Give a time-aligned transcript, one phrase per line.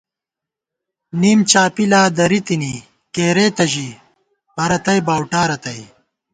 [1.21, 2.73] نِم چاپی لا درِتِنی
[3.15, 3.89] کېرېتہ ژی
[4.55, 5.81] پرَتئ باؤٹا رتئ